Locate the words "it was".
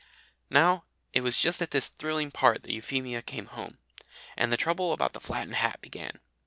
1.13-1.37